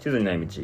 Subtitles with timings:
[0.00, 0.62] 地図にない道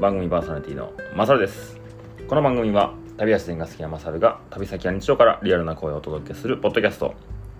[0.00, 1.80] 番組パーソナリティのマサルです。
[2.28, 7.14] この番組は旅や自然が好きなマサルが旅先や日常からリアルな声をお届けするポッドキャスト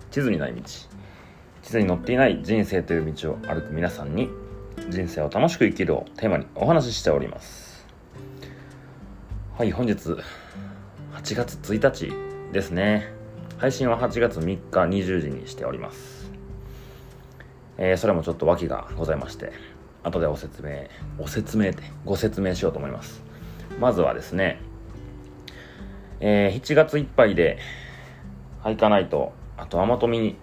[0.09, 0.87] 地図にない道地
[1.63, 4.29] 図に載っていない人生という道を歩く皆さんに
[4.87, 7.85] 人生を楽しく生きるをテーマにお話ししております。
[9.57, 12.13] はい本日8月1日
[12.53, 13.11] ですね。
[13.57, 16.31] 配信は8月3日20時にしております。
[17.77, 19.51] えー、それもちょっと訳がございまして
[20.03, 20.87] 後でお説明
[21.17, 23.21] お説明でご説明しようと思います。
[23.79, 24.59] まずはですね、
[26.19, 27.57] えー、7月いっぱいで
[28.61, 30.35] ハイカナイトあとアマトミ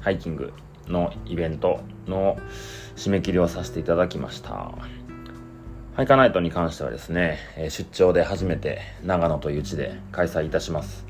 [0.00, 0.52] ハイキング
[0.86, 2.36] のイベントの
[2.96, 4.72] 締め切りをさせていただきました。
[5.94, 7.38] ハイカナイトに関してはですね
[7.70, 11.06] 出張で初めて長野という地で開催いたします。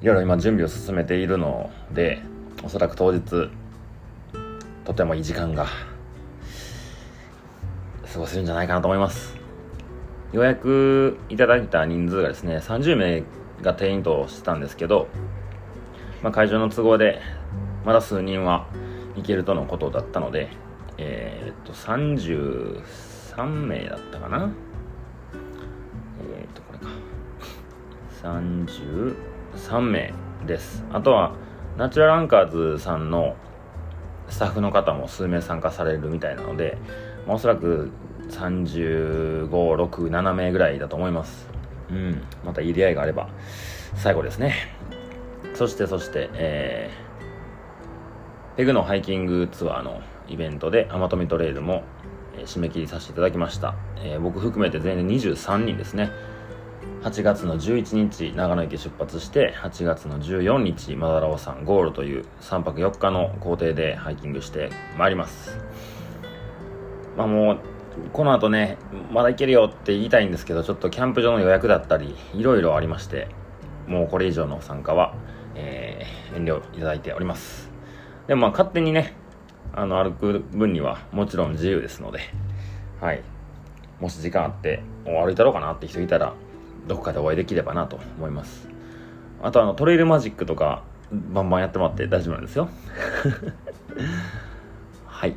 [0.00, 2.22] いろいろ今準備を進めているので
[2.64, 3.50] おそらく当日
[4.84, 5.66] とてもいい時間が
[8.12, 9.34] 過ごせるんじゃないかなと思います。
[10.32, 13.22] 予約いただいた人数がですね30名
[13.62, 15.08] が定員としてたんですけど、
[16.22, 17.20] まあ、会場の都合で
[17.86, 18.66] まだ数人は
[19.16, 20.50] 行けるとのことだったので
[20.98, 24.50] えー、っと33名だったかな。
[26.34, 26.86] えー、っとこれか。
[28.22, 30.12] 33名
[30.46, 30.84] です。
[30.92, 31.34] あとは
[31.78, 33.36] ナチュラルアンカーズさんの
[34.28, 36.76] スタッフの方も数名参加されるみたいなので、
[37.26, 37.90] おそらく
[38.30, 41.48] 3567名ぐらいだと思います。
[41.90, 42.22] うん。
[42.44, 43.28] またいい出会いがあれば
[43.96, 44.54] 最後ですね。
[45.54, 51.82] そしてそしてえー、ペグのハイキングツアーのイベントでアマトミトレイルも、
[52.36, 56.10] えー、締め切りさせていただきました、えー、僕含めて全員で23人ですね。
[57.02, 65.58] 8月の11日長野駅出発して8月の14日マダラオ山ゴールという3泊4日の行程でハイキングしてまいります
[67.16, 67.58] まあもう
[68.12, 68.78] この後ね
[69.12, 73.28] まだ行けるよって言いたいんですけどちょっとキャンプ場の予約だったりいろいろありまして
[73.86, 75.14] もうこれ以上の参加は、
[75.54, 77.70] えー、遠慮いただいております。
[78.26, 79.14] でもまあ勝手にね
[79.74, 82.20] あの歩く分にはもちろん自由ですので
[83.00, 83.22] はい。
[84.00, 86.34] もし時間あって歩いたろうかなって人いたら
[86.88, 88.68] どこかでお会いできればなと思います。
[89.42, 92.68] あとあのトレイルマジックとかバンバンやってもらって大丈夫なんですよ。
[95.06, 95.34] はい。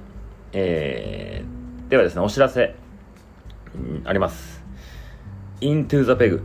[0.53, 1.54] えー、
[1.89, 2.73] ではですねお知らせ、
[3.75, 4.63] うん、あります。
[5.61, 6.43] Into the Peg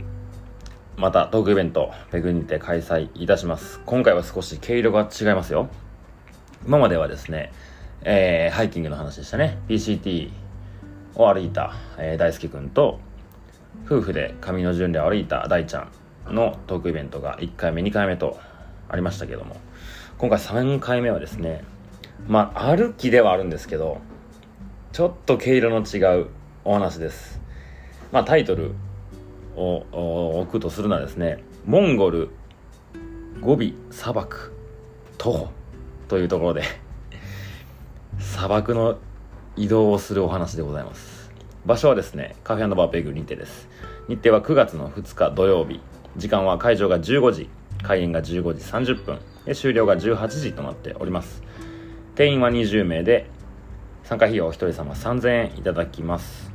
[0.97, 3.81] またトークイベントペグにて開催いたします。
[3.87, 5.67] 今回は少し毛色が違いますよ。
[6.67, 7.51] 今まではですね、
[8.03, 9.57] えー、ハイキングの話でしたね。
[9.67, 10.31] PCT
[11.15, 12.99] を歩いた、えー、大輔君と
[13.87, 15.87] 夫婦で上の順で歩いた大ちゃ
[16.29, 18.39] んのトークイベントが1回目2回目と
[18.89, 19.55] ありましたけども。
[20.19, 21.63] 今回3回目はですね
[22.27, 24.01] まあ歩きではあるんですけど
[24.93, 26.27] ちょっと毛色の違う
[26.65, 27.39] お話です。
[28.11, 28.73] まあタイトル
[29.55, 32.29] を置くとするのはですねモンゴル
[33.39, 34.51] ゴビ砂漠
[35.17, 35.49] 徒歩
[36.09, 36.63] というところで
[38.19, 38.97] 砂漠の
[39.55, 41.31] 移動をするお話でございます。
[41.65, 43.69] 場所はですねカフェバーペグにてです。
[44.09, 45.79] 日程は9月の2日土曜日。
[46.17, 47.49] 時間は会場が15時。
[47.81, 49.19] 開演が15時30分。
[49.55, 51.41] 終了が18時となっております。
[52.15, 53.29] 定員は20名で
[54.03, 56.51] 参加費用お一人様3000円いただきます。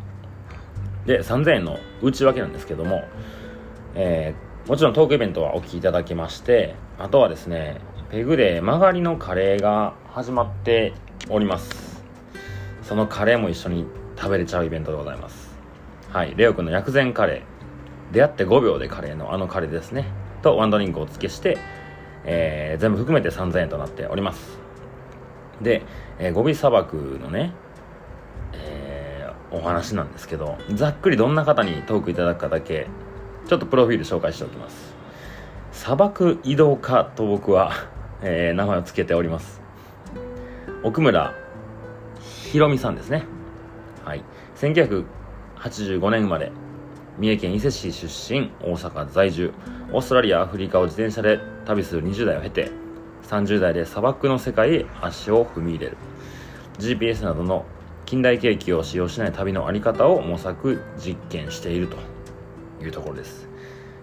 [1.07, 3.05] で3000円の内訳なんですけども、
[3.95, 7.81] えー、もちろんトークイベントはお聞きいただきましてあとはですね
[8.11, 10.95] ペグで曲がりのカレーが始まって
[11.29, 12.03] おります。
[12.83, 13.87] そのカレーも一緒に
[14.17, 15.57] 食べれちゃうイベントでございます。
[16.11, 20.07] はいレオ君の薬膳カレー出会って5秒でカレーのあのカレーですね。
[20.43, 21.59] とワンドリンクをお付けして、
[22.25, 24.59] えー、全部含めて3000円となっております。
[25.61, 25.83] で、
[26.19, 27.53] えー、ゴビ砂漠のね、
[28.53, 32.89] えー、お話なんですけどざっくりどんな方にトークいただくかだけ
[33.47, 34.97] ちょっとプロフィール紹介しておきます。
[35.73, 37.71] 砂漠移動家と僕は、
[38.23, 39.61] えー、名前を付けております。
[40.83, 41.33] 奥村
[42.19, 43.25] ひろみさんですね。
[44.05, 44.25] はい、
[44.57, 46.51] 1985年生まれ
[47.19, 49.53] 三重県伊勢市出身大阪在住。
[49.93, 52.73] オーストラリアアフリカを自転車で旅する20代を経て
[53.29, 55.97] 30代で砂漠の世界へ足を踏み入れる
[56.79, 57.65] GPS などの
[58.05, 61.97] 近代景気を使用しない旅の在り方を模索実験していると
[62.83, 63.49] いうところです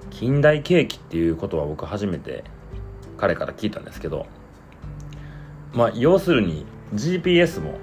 [0.10, 2.44] 近代景気っていうことは僕初めて
[3.18, 4.26] 彼から聞いたんですけど
[5.74, 7.80] まあ要するに GPS も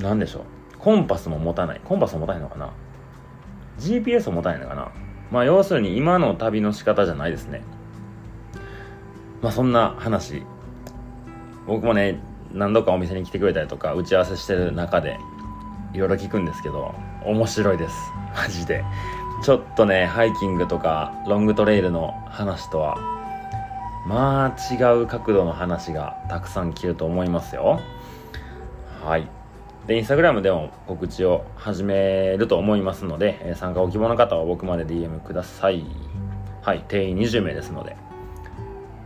[0.00, 1.80] 何でしょうコンパスも持たない。
[1.82, 2.70] コンパスも持たないのかな
[3.78, 4.92] ?GPS も持たないのかな
[5.30, 7.62] まあ要するに今の旅の仕方じゃないですね。
[9.40, 10.42] まあそんな話。
[11.66, 12.18] 僕もね、
[12.52, 15.18] 何度かお店に来てくれたりとか打ち合わせしてる中で
[15.92, 16.94] いろいろ聞くんですけど
[17.24, 18.12] 面白いです。
[18.34, 18.84] マジで。
[19.42, 22.96] ちょっとねハイキングとかロングトレイルの話とは
[24.06, 27.80] まあ違う角度の話がたくさん聞ると思いますよ。
[29.04, 29.26] はい。
[29.86, 35.84] でインスタグラムでも告知を始めると思いますので、参加ご希望の方は僕まで DM ください。
[36.62, 36.84] はい。
[36.88, 37.96] 定員20名ですので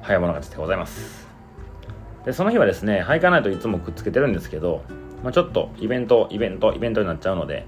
[0.02, 1.27] 早物勝ちでございます。
[2.28, 4.84] でその日はですねハイカーナイトいつもくっつけてるんですけど、
[5.24, 7.64] まあ、ちょっとイベントイベントイベントになっちゃうので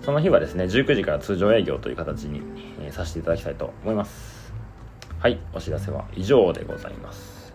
[0.00, 2.40] その日はですね19時から通常営業という形に、
[2.80, 4.50] えー、させていただきたいと思います。
[5.18, 7.52] はいお知らせは以上でございます。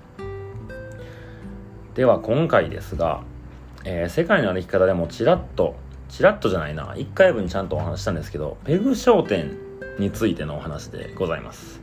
[1.96, 3.24] では今回ですが、
[3.84, 5.76] えー、世界の歩き方でもちらっと
[6.08, 9.58] ちらっとじゃないな1回分ちゃんとお話したんですけどペグ商店
[9.98, 11.83] についてのお話でございます。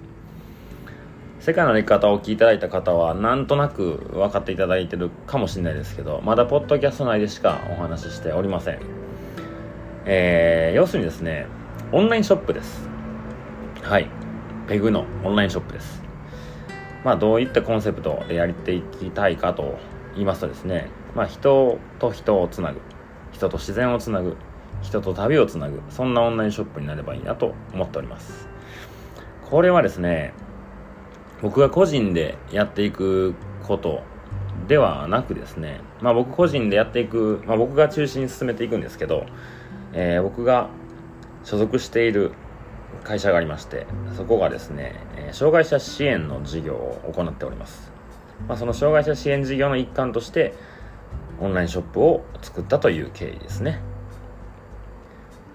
[1.41, 8.79] 世界の歩き方を聞いていただいた方はなんとなく分かっていただいてるかもしれないですけどまだポッドキャスト内でしかお話ししておりません。
[10.05, 11.47] えー、要するにですね
[11.93, 12.87] オンラインショップです。
[13.83, 14.09] はい。
[14.69, 16.03] ペグのオンラインショップです。
[17.05, 19.79] まあどういったコンセプトでやっていきたいかと
[20.13, 22.83] 言いますとですねまあ人と人をつなぐ。
[23.33, 24.37] 人と自然をつなぐ。
[24.83, 25.81] 人と旅をつなぐ。
[25.89, 28.47] そんなオンラインショップになればいいなと思っております。
[29.43, 30.35] これはですね
[31.43, 34.03] 僕が個人でやっていくこと
[34.69, 39.27] ではなくですね、まあ僕個人でやっていく、まあ僕が中心に進めていくんですけど、
[39.93, 40.69] えー、僕が
[41.45, 42.33] 所属している
[43.03, 47.91] 会社がありましてそこがですね、え、障害者支援の事業を行っております、
[48.47, 50.55] まあ、その障害者支援事業の一環として
[51.41, 53.81] オンラインショップを作ったという経緯ですね。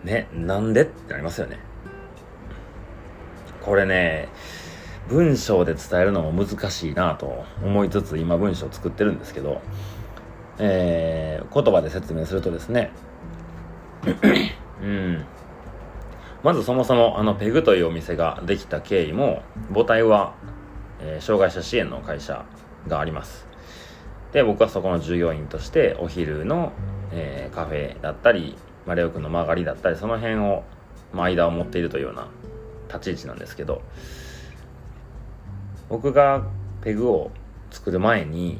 [0.04, 1.60] ねなんでってなりますよね。
[3.62, 4.30] これね
[5.10, 9.62] 文章で伝えるのも難しいなと思いつつ今文章を作ってるんですけど、
[10.58, 12.92] えー、言葉で説明するとですね
[14.82, 15.26] うん。
[16.44, 19.42] まずそもそもあのペグというお店ができた経緯も
[19.74, 20.36] 母体は、
[21.00, 22.46] えー、障害者支援の会社
[22.88, 23.48] があります
[24.32, 26.72] で僕はそこの従業員としてお昼の、
[27.12, 28.56] えー、カフェだったり、
[28.86, 30.64] まあ、レオ君の曲がりだったりその辺を、
[31.14, 32.28] まあ、間を持っているというような
[32.90, 33.82] 立ち位置なんですけど
[35.90, 36.46] 僕が
[36.82, 37.32] ペグを
[37.72, 38.60] 作る前に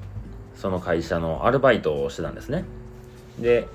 [0.56, 2.66] その会社のアルバイトをしてたんですね
[3.40, 3.68] で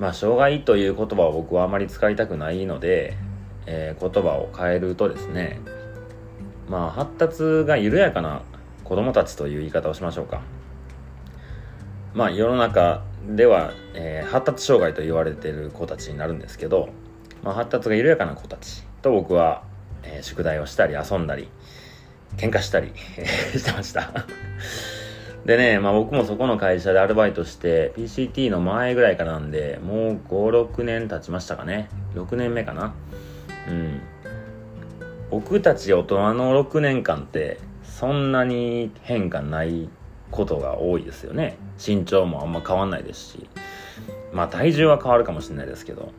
[0.00, 3.18] まあ、障害という言葉を僕はあまり使いたくないので、
[3.66, 5.60] えー、言葉を変えるとですね、
[6.70, 8.40] まあ、発達が緩やかな
[8.82, 10.40] 子供たちという言い方をしましょうか。
[12.14, 16.88] まあ、世の中では、えー、発達障害と言われている子たちになるんですけど、
[17.42, 19.64] まあ、発達が緩やかな子たちと僕は、
[20.02, 21.50] えー、宿題をしたり遊んだり
[22.36, 22.92] 喧嘩したり
[23.56, 24.26] してました
[25.44, 31.88] でね、まあ僕もそこの会社でアルバイトして、PCT の前ぐらいからなんで、もう5、6年経ちましたかね。
[32.14, 32.94] 6年目かな。
[33.68, 34.00] うん。
[35.30, 39.88] 僕たち大人の6年間って、そんなに変化ない
[40.30, 41.56] ことが多いですよね。
[41.84, 43.48] 身長もあんま変わんないですし。
[44.32, 46.12] まあ体重は変わるかもしれないですけど。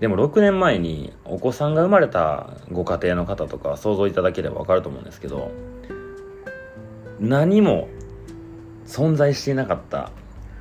[0.00, 5.50] でも6年前にお子さんが生まれたご家庭の方とか想像いただければわかると思うんですけど、
[7.18, 7.88] 何も
[8.86, 10.12] 存在していなかった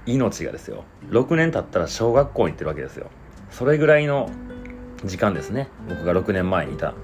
[0.08, 0.86] 命がですよ。
[1.10, 3.08] 6年経ったら小学校に行ってるわけですよ。
[3.52, 4.30] それぐらいの
[5.06, 5.70] 時間ですね。
[5.88, 6.96] 僕が6年前にいた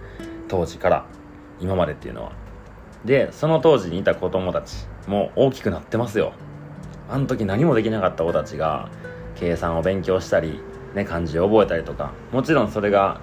[0.47, 1.05] 当時から
[1.59, 2.31] 今までっていうのは。
[3.05, 6.33] でその当時にいた子供たちも大きくなってますよ。
[7.09, 8.89] あの時何もできなかった子たちが
[9.35, 10.59] 計算を勉強したり、
[10.95, 12.13] ね、漢字を覚えたりとか。
[12.31, 13.19] もちろんそれが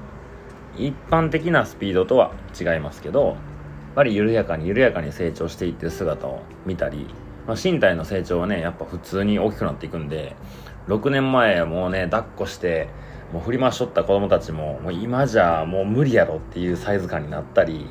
[0.77, 3.37] 一般的なスピードとは違いますけどやっ
[3.97, 7.07] ぱり緩やかに緩やかに成長していってる姿を見たり
[7.47, 10.37] まあ、身体の成長はねやっぱ普通に大きくなっていくんで
[10.87, 12.89] 6年前もうね抱っこして
[13.33, 17.87] もう振り回しとった子供たちももう今じゃもう無理やろっていうサイズ感になったり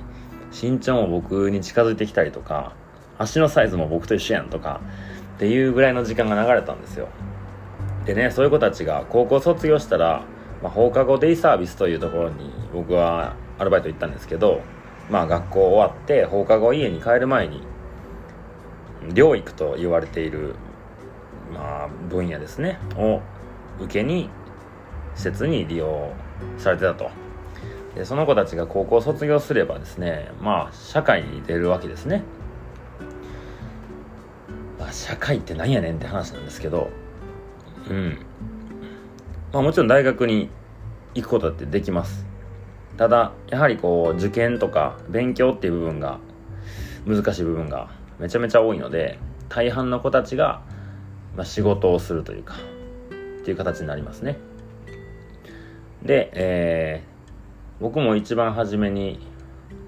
[0.52, 2.74] 身長も僕に近づいてきたりとか
[3.18, 4.80] 足のサイズも僕と一緒やんとか
[5.36, 7.10] っていうぐらいの時間が流れたんですよ。
[8.06, 10.24] でねそういう子たちが高校卒業したら、
[10.62, 14.62] まあ、放課後デイサービスというところに僕はアルバイト行ったんですけど
[15.10, 17.62] まあ学校終わって放課後家に帰る前に
[19.10, 20.56] 療育と言われている、
[21.54, 23.22] まあ、分野ですねを
[23.80, 24.30] 受けに
[25.16, 26.12] 施設に利用
[26.58, 27.10] されてたと。
[27.96, 32.24] でその子たちが高校卒業すればですねまあ社会に出るわけですね、
[34.80, 36.92] まあ、社会って何やねんって話なんですけど
[37.90, 38.18] うん。
[39.54, 40.50] まあもちろん大学に
[41.14, 42.26] 行くことだってできます。
[42.98, 46.20] ただやはりこう受験とか勉強っていう部分が
[47.08, 49.18] 難しい部分がめちゃめちゃ多いので
[49.48, 50.62] 大半の子たちが、
[51.36, 52.56] まあ、仕事をするというか
[53.42, 54.38] っていう形になりますね。
[56.04, 59.20] で、えー、僕も一番初めに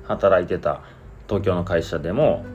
[0.04, 0.82] 働いてた
[1.28, 2.46] 東京の会社でも、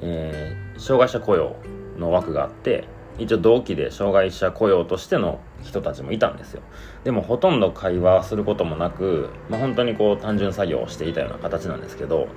[0.00, 1.56] えー、障害者雇用
[1.98, 2.84] の枠があって
[3.18, 6.62] 一応同期で障害者雇用としての人たちもいたんですよ。
[7.04, 12.28] でもほとんど会話することもなく、まあ、本当にこう単純作業をしていたような形なんですけど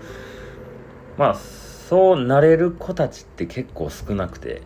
[1.17, 4.61] まあそうなれる子たちって結構少なくて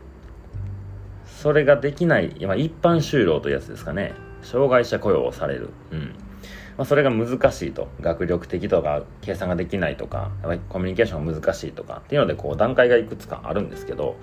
[1.41, 4.13] それができない、まあ、一般就労というやつですかね。
[4.43, 5.69] 障害者雇用をされる。
[5.91, 5.99] うん。
[6.77, 7.87] まあ、それが難しいと。
[7.99, 10.31] 学力的とか計算ができないとか
[10.69, 14.17] コミュニケーションが難しいとかっていうのでこう段階がいくつかあるんですけど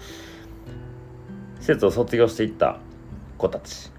[1.69, 2.79] 施設を卒業していった
[3.37, 3.91] 子たち。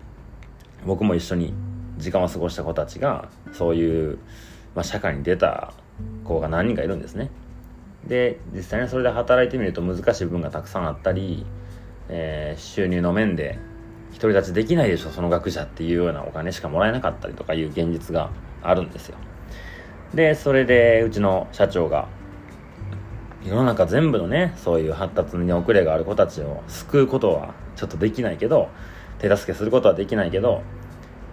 [0.87, 1.53] 僕も一緒に
[1.99, 4.17] 時間を過ごした子たちがそういう、
[4.73, 5.71] まあ、社会に出た
[6.23, 7.29] 子が何人かいるんですね。
[8.07, 11.45] で実際にそれで働いてみると難しい部分がたくさんあったり、
[12.07, 13.59] えー、収入の面で
[14.13, 18.31] 独り立ちできないでしょその額じゃっていうようなお金しかもらえなかったりとかいう現実が
[18.63, 19.17] あるんですよ。
[20.15, 22.07] でそれでうちの社長が
[23.49, 28.69] 世の中全部のねそういう発達に遅れがある子たちを救うことはちょっとできないけど
[29.17, 30.61] 手助けすることはできないけど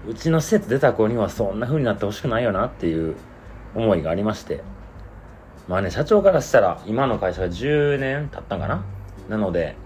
[0.09, 3.17] うちの施設出た子にはそんな風になってほしくないよなっていう
[3.75, 4.63] 思いがありまして
[5.69, 8.83] まあね社長からしたら今の会社が10年経ったんかな？
[9.29, 9.77] なので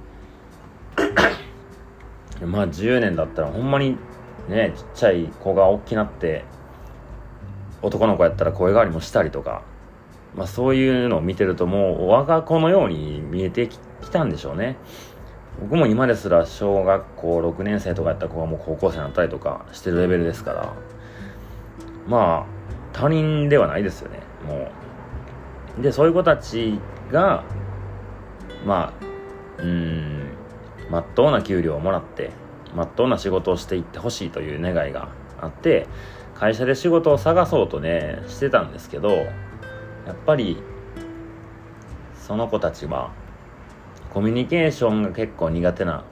[2.46, 3.96] まあ10年だったらほんまに
[4.48, 6.44] ねちっちゃい子が大きなって
[7.82, 9.62] 男の子やったら声変わりもしたりとか
[10.36, 13.78] まあそういうのを見てるともう我が子のように見えてき
[14.10, 14.76] たんでしょうね。
[15.60, 20.72] 僕も今ですら小学校6年生とかやった子がもう高校生になったりとかしてるレベルですから。
[22.06, 22.60] まあ
[22.92, 24.20] 他人ではないですよね。
[24.46, 24.70] も
[25.78, 26.78] うでそういう子たち
[27.12, 27.44] が
[28.66, 28.92] ま
[29.58, 30.30] あうん
[30.90, 32.30] まっとうな給料をもらって
[32.74, 35.08] まっとうな仕事をしていってほしいという願いが
[35.40, 35.86] あって
[36.34, 39.26] 会社で仕事を探そうとねしてたんですけど
[40.06, 40.62] やっぱり
[42.14, 43.12] その子たちは
[44.10, 46.04] コミュニケーションが結構苦手な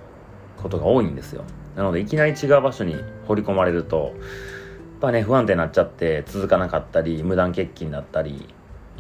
[0.57, 1.45] ことが多いんですよ。
[1.77, 4.15] なのでいきなり違う場所に掘り込まれるとやっ
[5.01, 8.49] ぱね不安定になっちゃって続かなかったり無断欠勤だったり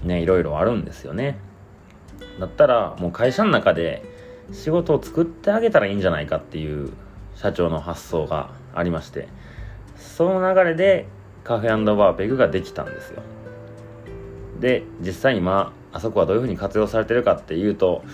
[0.04, 1.38] ねいろいろあるんですよね。
[2.38, 4.04] だったらもう会社の中で
[4.52, 6.92] 仕事を作ってあげたらいいんじゃないかっていう
[7.34, 9.28] 社長の発想がありまして
[9.96, 11.06] その流れで
[11.44, 13.22] カフェバーペグができたんですよ。
[14.60, 18.04] で実際今あそこはどういうふうに活用されてるかっていうと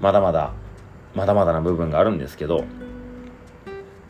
[0.00, 0.52] まだまだ
[1.14, 2.64] まだまだな部分があるんですけど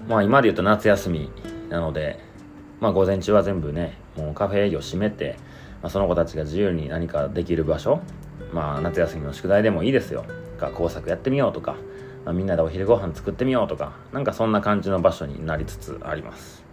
[0.06, 1.30] まあ今で言うと夏休み
[1.68, 2.18] なので
[2.80, 5.36] まあ午前中は全部ねもうカフェ営業閉めて、
[5.82, 8.00] まあ、その子たちが自由に何かできる場所
[8.52, 10.24] まあ夏休みの宿題でもいいですよ。
[10.58, 11.76] か工作やってみようとか、
[12.24, 16.64] まあ、みんなでお昼ご飯作ってみようとかなんかそんな感じの場所になりつつあります。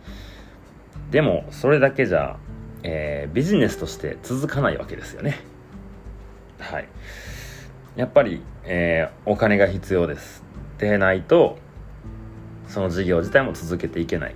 [1.12, 2.38] でもそれだけじゃ、
[2.88, 5.39] えー、ビジネスとして続かないわけですよね。
[6.60, 6.88] はい。
[7.96, 10.44] やっぱり、えー、お金が必要です。
[10.77, 11.58] でないと
[12.68, 14.36] その事業自体も続けていけない。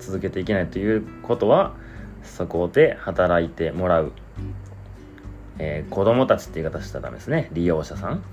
[0.00, 1.74] 続けていけないということは
[2.24, 4.12] そこで働いてもらう、
[5.60, 7.48] えー、子供たちって言い方したらダメですね。
[7.52, 8.24] 利用者さん。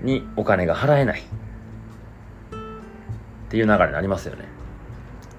[0.00, 1.20] にお金が払えない。
[1.20, 1.24] っ
[3.48, 4.46] ていう流れになりますよね。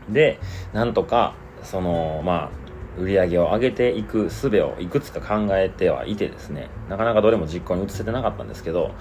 [0.08, 0.40] で
[0.72, 2.62] なんとかそのまあ
[2.98, 8.92] 売り上げを上げていく術をいくつか考えてはいてですねなかなかどれも実行に移せてなかったんですけど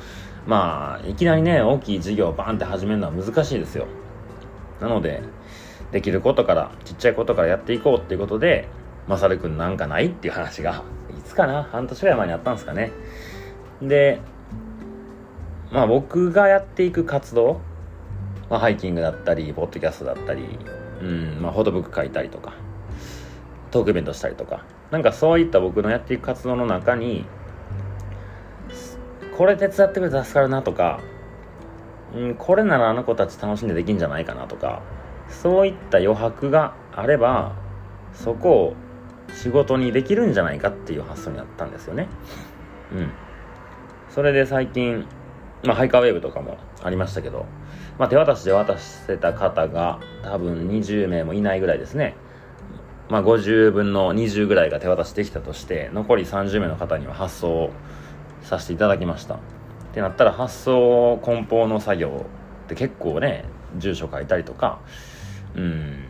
[0.46, 3.86] まあいきなりね大きい事業をバンって始めるのは難しいですよ。
[4.80, 5.22] なので
[5.92, 8.68] できることからちっちゃいことからやっていこうっていうことで
[9.08, 12.92] まさるくんなんかないっていう話が いつかな半年ぐらい前にあったんですかね。
[13.82, 14.20] で
[15.72, 17.60] まあ僕がやっていく活動、
[18.48, 20.58] まあ、ハイキングだったりポッドキャストだったり
[21.00, 22.54] うんまあフォトブック書いたりとか
[23.70, 27.24] トークイベントしたりとかなんかそういった僕のやっていく活動の中に
[29.36, 31.00] これ手伝ってくれて助かるなとか、
[32.14, 34.82] うん、これならあの子たち楽しんでできんじゃないかなとか
[35.28, 37.54] そういった余白があれば
[38.12, 38.76] そこを
[39.34, 42.08] 仕事にできるんじゃないかっていう発想になったんですよね。
[42.92, 43.10] うん。
[44.10, 45.06] それで最近
[45.62, 47.46] まあハイカーウェーブとかもありましたけど、
[47.98, 52.14] まあ、手渡しで渡してた方が多分20名もいないぐらいですね。
[53.08, 57.70] まあ、50分の20ぐらいが手渡しできたとして残り30名の方には発送を
[58.42, 59.34] させていただきました。
[59.34, 59.38] っ
[59.92, 62.26] てなったら発送梱包の作業
[62.66, 63.44] って結構ね
[63.76, 64.80] 住所書いたりとか
[65.56, 66.04] うん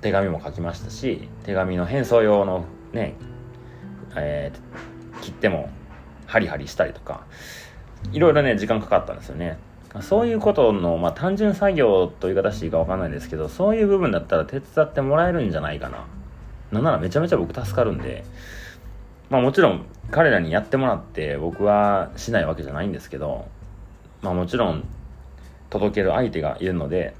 [0.00, 3.16] 手紙も書きましたし手紙の返送用のね
[4.14, 5.70] えー、切っても
[6.26, 7.26] ハリハリしたりとか
[8.12, 9.58] いろいろね時間かかったんですよね。
[10.00, 16.06] そういうことの、まあ、単純作業という形でいいか分かんないですけどそういう部分だったら手伝ってもらえるんじゃないかな。
[16.70, 18.24] なんならめちゃめちゃ僕助かるんで。
[19.32, 23.46] まあもちろん彼らにやってもらって僕はしないわけじゃないんですけど
[24.20, 24.84] まあもちろん
[25.70, 27.14] 届ける相手がいるので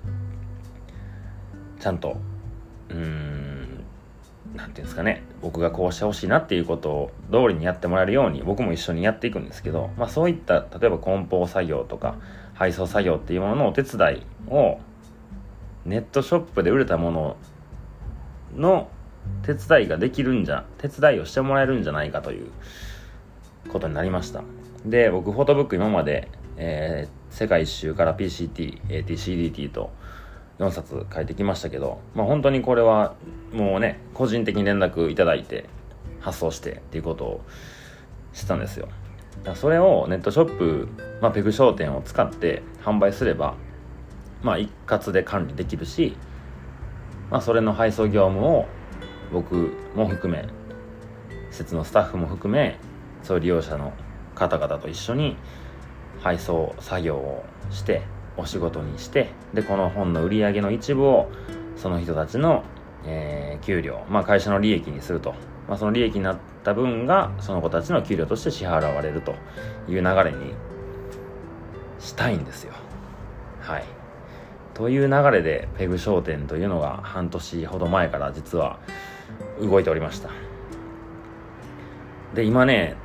[1.80, 2.18] ちゃんと
[2.90, 3.41] うん
[4.54, 12.16] なんていうんですかね僕がこうしてほしいなっていうことを通りにやってもらえるように僕も一緒にやっていくんですけど、まあ、そういった例えば梱包作業とか
[12.54, 14.78] 配送作業っていうもののお手伝いを
[15.84, 17.36] ネットショップで売れたもの
[18.54, 18.88] の
[19.42, 22.50] 手伝いができるんじゃ手伝いをしてもらえるんじゃないかという
[23.68, 24.42] ことになりました。
[24.84, 29.90] で僕フォトブック今まで、えー、世界一周から PCT、AT、CDT と
[30.58, 33.14] 4冊書いてきましたけど、まあ、本当にこれは
[33.52, 35.66] もうね個人的に連絡いただいて
[36.20, 37.40] 発送してっていうことを
[38.32, 38.88] してたんですよ。
[39.44, 40.88] だそれをネットショップ、
[41.20, 43.54] まあ、ペグ商店を使って販売すれば、
[44.42, 46.16] まあ、一括で管理できるし、
[47.30, 48.66] まあ、それの配送業務を
[49.32, 50.46] 僕も含め
[51.50, 52.78] 施設のスタッフも含め
[53.22, 53.92] そういう利用者の
[54.34, 55.36] 方々と一緒に
[56.20, 58.02] 配送作業をして
[58.36, 61.30] お仕事にしてでこの本の売り上げの一部を
[61.76, 62.64] その人たちの、
[63.06, 65.34] えー、給料、まあ、会社の利益にすると、
[65.68, 69.34] まあ、その利益になった分がその子たちの給料として支払われると
[69.88, 70.54] いう流れに
[71.98, 72.72] したいんですよ。
[73.60, 73.84] はい。
[74.74, 78.78] という流れでペグ商店というのが半年ほど前から実は
[79.60, 80.30] 動いておりました。
[82.34, 82.96] で今ね、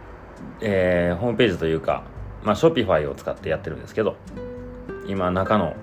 [0.62, 2.04] えー、ホームページというか、
[2.44, 4.16] まあ、ショピファイを使ってやってるんですけど
[5.08, 5.76] 今中の、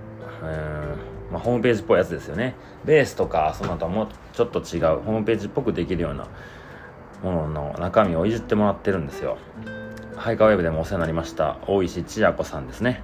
[0.42, 2.54] えーまあ、ホームページっぽいやつですよね。
[2.84, 6.28] ベースとかそのともちょっと違うホームページっぽくできるような
[7.22, 9.38] ものの中身をいじってもらってるんですよ。
[10.16, 13.02] ハイカーウェブでもお世話になりました大石千也子さんですね。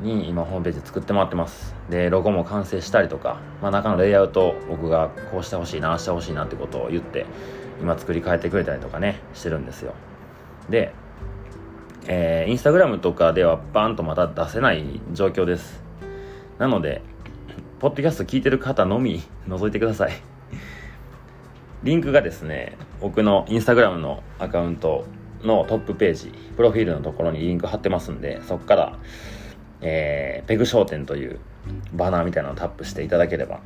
[0.00, 1.74] に今ホームページ作ってもらってます。
[1.90, 7.26] でロゴも完成したりとか、まあ、中のレイアウト僕がこうしてほしいなあしてほしいなってことを言って
[7.80, 9.94] 今作り変えてくれたりとかねしてるんですよ。
[10.68, 10.92] で
[12.06, 15.82] えー、インスタグラムとかではバーンとまた出せない状況です。
[16.58, 17.02] なので、
[17.82, 20.12] ポッドキャスト聞いてる方のみ覗いてください。
[21.82, 25.04] リンクがですね、僕のインスタグラムのアカウント
[25.42, 28.98] のトップページ、プロフィールのところにリンク貼ってますんで、そこから、
[29.80, 31.40] えー、ペグ商店という
[31.92, 33.58] バナーみたいなのをタップしていただければ、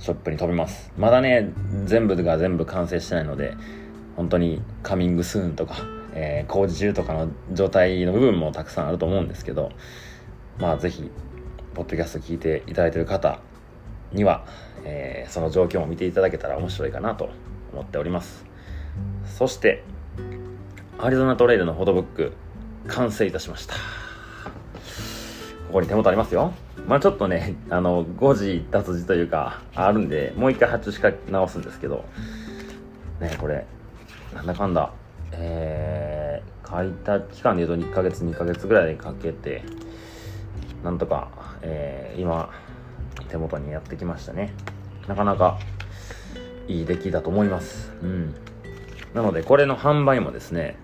[0.00, 0.92] ショップに飛びます。
[0.98, 1.50] まだね、
[1.86, 3.56] 全部が全部完成してないので、
[4.16, 5.76] 本当にカミングスーンとか、
[6.12, 9.70] えー、工事中とかの状態の部分もたくさんあると思うんですけど
[10.58, 11.10] まあぜひ
[11.76, 13.38] ポッドキャスト聞いていただいている方
[14.10, 14.46] には、
[14.84, 17.28] えー、その状況も見ていただけたら面白いかなと
[17.74, 18.46] 思っております。
[19.26, 19.84] そして
[20.98, 22.32] アリゾナトレイルのフォトブック
[22.86, 23.74] 完成いたしました。
[23.74, 23.80] こ
[25.74, 26.54] こに手元ありますよ。
[26.86, 32.06] まあちょっとねあの誤字脱字というかあるんでもう一回発注しか直すんですけど。
[33.20, 33.66] ねこれ
[34.34, 34.92] なんだかんだ
[35.32, 39.62] えー、書いた期間で言うと1ヶ月2ヶ月ぐらいかけて
[40.86, 42.48] なんとか、えー、今
[43.28, 44.54] 手元にやってきましたね。
[45.08, 45.58] なかなか
[46.68, 47.90] いい出来だと思います。
[48.02, 48.34] うん。
[49.12, 50.76] なのでこれの販売もですね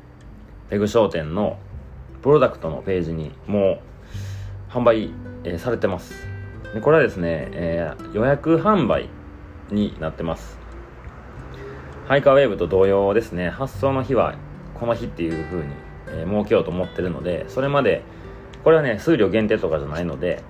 [0.70, 1.56] ペグ商店の
[2.20, 3.80] プロダクトのページにも
[4.70, 5.12] う販売、
[5.44, 6.14] えー、されてます。
[6.74, 9.08] でこれはですね、えー、予約販売
[9.70, 10.58] になってます。
[12.08, 14.34] ハイカーウェーブと同様ですね、発送の日は
[14.74, 15.72] この日っていう風に、
[16.08, 18.02] えー、設けようと思ってるので、それまで、
[18.64, 20.42] これはね、数量限定とかじゃないので、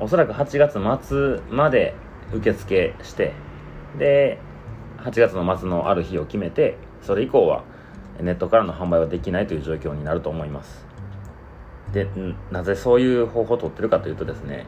[0.00, 1.94] おそらく8月末まで
[2.32, 3.32] 受付して、
[3.98, 4.38] で、
[4.98, 7.64] 8月の末のある日を決めて、それ以降は
[8.20, 10.86] ネットからの販売はできないという状況になると思います。
[11.92, 12.06] で、
[12.50, 14.66] なぜそういう方法を取ってるかというとですね、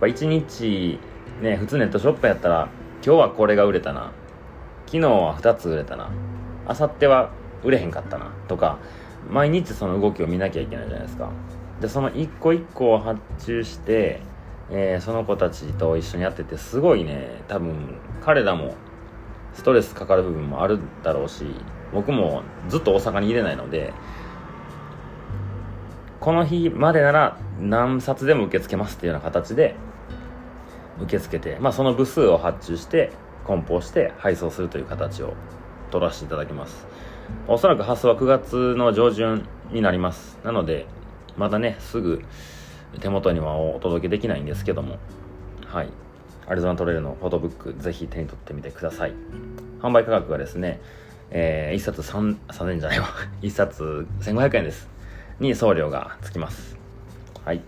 [0.00, 0.98] 1日、
[1.42, 2.68] ね、普通ネットショップやったら、
[3.04, 4.12] 今日はこれが売れたな、
[4.88, 6.08] 昨日は2つ売れたな
[6.66, 7.30] 明後日は
[7.62, 8.78] 売れへんかったなとか
[9.28, 11.30] 毎日その動きを見なきゃいけないじゃないですか
[11.80, 14.20] でその一個一個を発注して、
[14.70, 17.42] えー、その子たちと一緒にやっててすごいね。
[17.48, 18.74] 多分彼らも
[19.54, 21.44] ストレスかかる部分もあるだろうし
[21.92, 23.92] 僕もずっと大阪に入れないので
[26.20, 29.74] この日までなら何冊でも受け付けますっていうような形で
[31.00, 33.12] 受け付けて、まあ、その部数を発注して
[33.44, 35.34] 梱包して配送するという形を
[35.90, 36.86] 取らせていただきます。
[37.46, 40.38] おそらく発送は9月の上旬になります。
[40.44, 40.86] なので
[41.38, 42.22] まだねすぐ
[43.00, 44.98] 手元にはお届けできないんですけども。
[45.66, 45.88] はい。
[46.46, 49.12] アリゾナトレイルのフォトブックぜひ手に取ってみてください。
[49.80, 50.80] 販売価格がですね、
[51.30, 53.06] えー、1冊3 3000円じゃないわ。
[53.42, 54.88] 1冊1500円です。
[55.38, 56.76] に送料がつきます。
[57.44, 57.60] はい。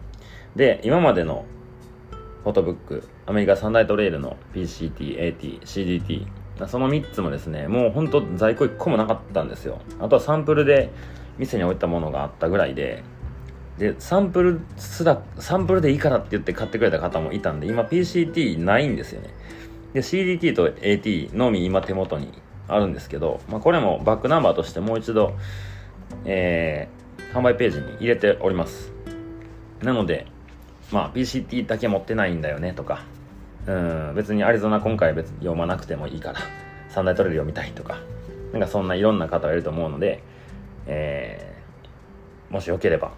[0.57, 1.45] で今までの
[2.43, 6.27] フォトブックアメリカ三大トレイルの PCT、AT、CDT
[6.67, 9.79] その3つもですねもうほんと在庫1個もなかったんですよ。
[10.01, 10.91] あとはサンプルで
[11.39, 13.05] 店に置いたものがあったぐらいで
[13.81, 19.31] でサンプルすらサンプルでいいからって言って買ってくれた方もいたんで今 PCT ないんですよね。
[19.95, 22.31] で CDT と AT のみ今手元に
[22.69, 25.35] あるんですけど、まあ、これもバックナンバーとしてもう一度、
[26.27, 28.93] えー、販売ページに入れております。
[29.83, 30.27] なので、
[30.93, 33.03] まあ、PCT だけ持ってないんだよねとか
[33.67, 36.41] うん別にアリゾナ今回別に読まなくてもいいから
[36.91, 37.99] 三大トレイル読みたいとか
[38.53, 40.23] なんかそんないろんな方がいると思うので、
[40.87, 43.13] えー、もしよければ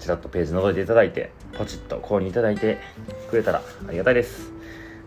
[0.00, 2.78] ちらっとページ覗いていただいてポチッと購入いただいて
[3.28, 4.50] くれたらありがたいです。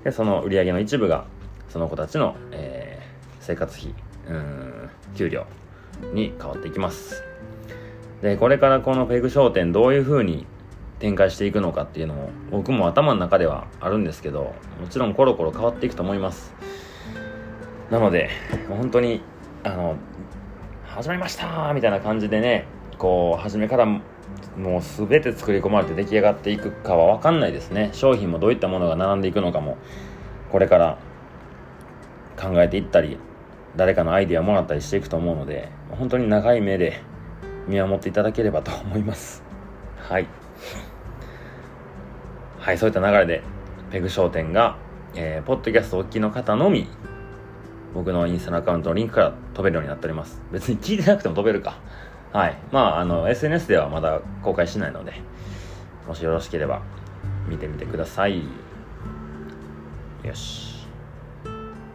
[0.03, 1.25] でその売り上げの一部が
[1.69, 3.95] その子たちの、えー、生活費
[4.29, 5.47] うん給料
[6.13, 7.23] に変わっていきます。
[8.21, 10.45] でこれからこのペグ商店どういう風に
[10.99, 16.53] 展開していくのかっていうのも僕も頭の中ではあるんですけどもちろんコロコロ変わっていくと思います。
[17.89, 18.29] なので
[18.69, 19.21] 本当に
[19.63, 19.95] あの
[20.85, 22.65] 始まりましたみたいな感じでね
[22.99, 23.87] こう初めから
[24.57, 27.89] もう全て作り込まれて出来上がっていくかは分かんないですね。
[27.93, 29.77] 商品もどういったものが並んでいくのかも。
[30.51, 30.97] これから
[32.39, 33.17] 考えていったり
[33.75, 37.01] 誰かのアイディアもらったりしていくと思うので本当に長い目で
[37.67, 39.43] 見守っていただければと思います。
[39.97, 40.27] はい。
[42.59, 43.41] はいそういった流れで
[43.91, 44.77] ペグ商店が、
[45.15, 46.87] えー、ポッドキャストおっきの方のみ
[47.93, 50.41] 僕のインスタのアカウントのリンクから飛べるようになっております。
[50.51, 51.77] 別に聞いてなくても飛べるか。
[52.33, 52.57] はい。
[52.71, 55.13] まああの SNS ではまだ公開しないので
[56.07, 56.81] もしよろしければ
[57.47, 58.39] 見てみてください。
[60.23, 60.87] よし。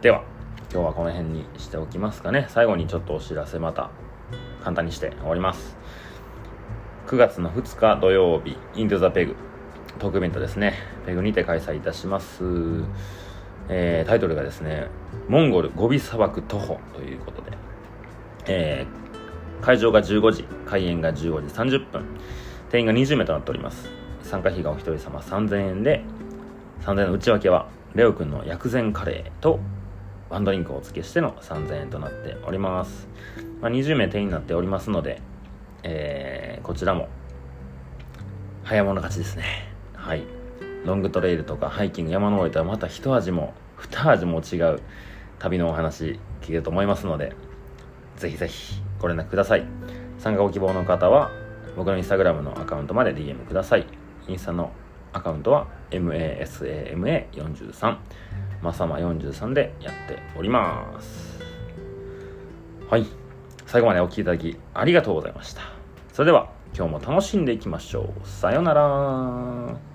[0.01, 0.23] では
[0.71, 2.45] 今日はこの辺にしておきますかね。
[2.49, 3.91] 最後にちょっとお知らせまた
[4.63, 5.77] 簡単にして終わります。
[7.07, 9.35] 9月の2日土曜日インドザペグ
[9.97, 10.75] トークイベントですね、
[11.05, 12.43] ペグにて開催いたします。
[13.67, 14.87] えー、タイトルがですね、
[15.27, 17.51] モンゴルゴビ砂漠徒歩ということで、
[18.45, 19.08] えー、
[19.61, 22.03] 会場が15時、開演が15時30分、
[22.69, 23.89] 定員が20名となっております。
[24.23, 26.03] 参加費がお一人様3000円で、
[26.81, 29.59] 3000円の内訳は、レオくんの薬膳カレーと
[30.29, 33.07] ワンドリンクをお付けしての3000円となっております。
[33.61, 35.21] まあ、20名定員になっておりますので、
[35.83, 37.07] えー、こちらも
[38.63, 39.73] 早物勝ちですね。
[39.95, 40.23] はい
[40.85, 44.79] ロングトレイルとかハイキング山登りとはまた一味も二味も違う
[45.37, 47.33] 旅のお話聞けると思いますので
[48.15, 49.65] ぜひぜひご連絡ください。
[50.17, 51.31] 参加ご希望の方は
[51.75, 53.87] 僕のインスタグラムのアカウントまで DM ください。
[54.27, 54.71] インスタの
[55.13, 57.97] アカウントは masama43
[58.61, 61.39] まさま43でやっております。
[62.89, 63.05] はい。
[63.65, 65.61] 最後までお聴きいただきありがとうございました。
[66.11, 68.27] それでは今日も楽しんでいきましょう。
[68.27, 69.88] さようなら。